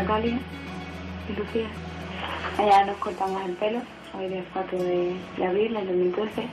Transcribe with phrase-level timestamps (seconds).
[0.00, 0.40] Natalia
[1.28, 1.68] y Lucía.
[2.58, 3.80] Allá nos cortamos el pelo,
[4.14, 6.48] hoy es 4 de, de abril del 2013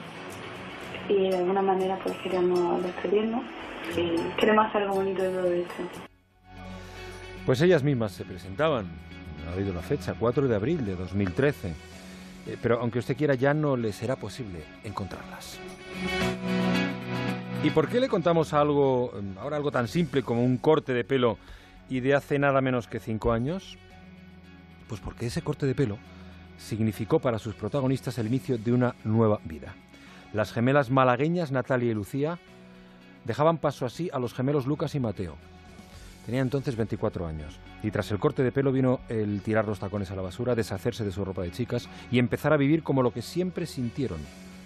[1.10, 3.44] y de alguna manera pues queremos despedirnos
[3.96, 5.74] y queremos hacer algo bonito de todo esto.
[7.46, 8.88] Pues ellas mismas se presentaban,
[9.48, 11.74] ha habido la fecha, 4 de abril de 2013,
[12.48, 15.60] Eh, pero aunque usted quiera ya no le será posible encontrarlas.
[17.62, 21.04] ¿Y por qué le contamos algo, eh, ahora algo tan simple como un corte de
[21.04, 21.38] pelo
[21.90, 23.78] y de hace nada menos que cinco años?
[24.88, 25.98] Pues porque ese corte de pelo
[26.58, 29.76] significó para sus protagonistas el inicio de una nueva vida.
[30.34, 32.40] Las gemelas malagueñas Natalia y Lucía
[33.26, 35.36] dejaban paso así a los gemelos Lucas y Mateo.
[36.26, 40.12] Tenía entonces 24 años y tras el corte de pelo vino el tirar los tacones
[40.12, 43.14] a la basura, deshacerse de su ropa de chicas y empezar a vivir como lo
[43.14, 44.20] que siempre sintieron,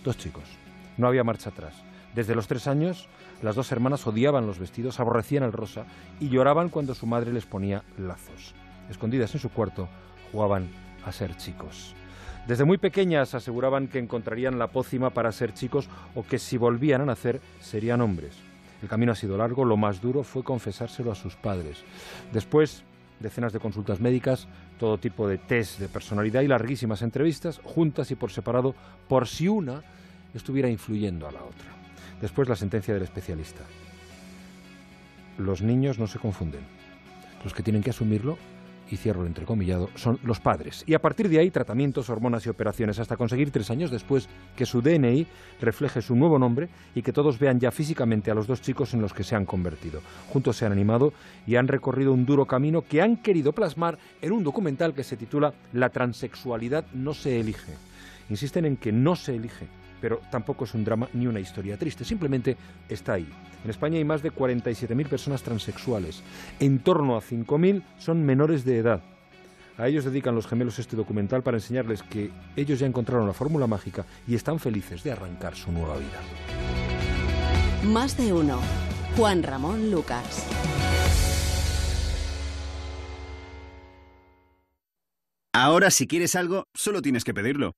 [0.04, 0.46] dos chicos.
[0.98, 1.76] No había marcha atrás.
[2.16, 3.08] Desde los tres años,
[3.42, 5.86] las dos hermanas odiaban los vestidos, aborrecían el rosa
[6.20, 8.54] y lloraban cuando su madre les ponía lazos.
[8.90, 9.88] Escondidas en su cuarto,
[10.32, 10.70] jugaban
[11.06, 11.96] a ser chicos.
[12.48, 17.02] Desde muy pequeñas aseguraban que encontrarían la pócima para ser chicos o que si volvían
[17.02, 18.36] a nacer serían hombres.
[18.82, 21.84] El camino ha sido largo, lo más duro fue confesárselo a sus padres.
[22.34, 22.84] Después,
[23.20, 24.48] decenas de consultas médicas,
[24.80, 28.74] todo tipo de test de personalidad y larguísimas entrevistas, juntas y por separado,
[29.08, 29.84] por si una
[30.34, 31.81] estuviera influyendo a la otra.
[32.22, 33.64] Después la sentencia del especialista.
[35.38, 36.62] Los niños no se confunden.
[37.44, 38.38] Los que tienen que asumirlo,
[38.92, 40.84] y cierro el entrecomillado, son los padres.
[40.86, 44.66] Y a partir de ahí, tratamientos, hormonas y operaciones, hasta conseguir tres años después que
[44.66, 45.26] su DNI
[45.62, 49.02] refleje su nuevo nombre y que todos vean ya físicamente a los dos chicos en
[49.02, 50.02] los que se han convertido.
[50.30, 51.14] Juntos se han animado
[51.48, 55.18] y han recorrido un duro camino que han querido plasmar en un documental que se
[55.18, 57.74] titula La transexualidad no se elige.
[58.30, 59.68] Insisten en que no se elige,
[60.02, 62.58] pero tampoco es un drama ni una historia triste, simplemente
[62.90, 63.28] está ahí.
[63.64, 66.24] En España hay más de 47.000 personas transexuales.
[66.60, 69.02] En torno a 5.000 son menores de edad.
[69.78, 73.68] A ellos dedican los gemelos este documental para enseñarles que ellos ya encontraron la fórmula
[73.68, 76.20] mágica y están felices de arrancar su nueva vida.
[77.84, 78.60] Más de uno.
[79.16, 80.48] Juan Ramón Lucas.
[85.54, 87.70] Ahora si quieres algo, solo tienes que pedirlo.